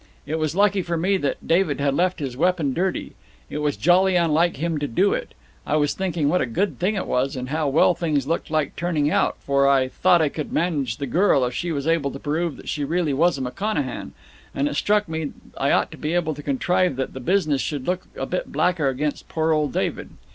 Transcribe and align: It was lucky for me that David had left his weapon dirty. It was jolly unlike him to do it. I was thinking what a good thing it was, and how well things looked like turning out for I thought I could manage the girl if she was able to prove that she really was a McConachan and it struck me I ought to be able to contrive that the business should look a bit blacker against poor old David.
It 0.25 0.39
was 0.39 0.55
lucky 0.55 0.81
for 0.81 0.97
me 0.97 1.17
that 1.17 1.47
David 1.47 1.79
had 1.79 1.93
left 1.93 2.17
his 2.21 2.35
weapon 2.35 2.73
dirty. 2.73 3.11
It 3.51 3.59
was 3.59 3.77
jolly 3.77 4.15
unlike 4.15 4.57
him 4.57 4.79
to 4.79 4.87
do 4.87 5.13
it. 5.13 5.35
I 5.63 5.75
was 5.75 5.93
thinking 5.93 6.27
what 6.27 6.41
a 6.41 6.47
good 6.47 6.79
thing 6.79 6.95
it 6.95 7.05
was, 7.05 7.35
and 7.35 7.49
how 7.49 7.67
well 7.67 7.93
things 7.93 8.25
looked 8.25 8.49
like 8.49 8.75
turning 8.75 9.11
out 9.11 9.37
for 9.41 9.67
I 9.67 9.89
thought 9.89 10.19
I 10.23 10.29
could 10.29 10.51
manage 10.51 10.97
the 10.97 11.05
girl 11.05 11.45
if 11.45 11.53
she 11.53 11.71
was 11.71 11.85
able 11.85 12.09
to 12.09 12.19
prove 12.19 12.57
that 12.57 12.67
she 12.67 12.83
really 12.83 13.13
was 13.13 13.37
a 13.37 13.41
McConachan 13.41 14.13
and 14.55 14.67
it 14.67 14.73
struck 14.73 15.07
me 15.07 15.33
I 15.55 15.69
ought 15.69 15.91
to 15.91 15.97
be 15.97 16.15
able 16.15 16.33
to 16.33 16.41
contrive 16.41 16.95
that 16.95 17.13
the 17.13 17.19
business 17.19 17.61
should 17.61 17.85
look 17.85 18.07
a 18.15 18.25
bit 18.25 18.51
blacker 18.51 18.87
against 18.89 19.29
poor 19.29 19.51
old 19.51 19.71
David. 19.71 20.09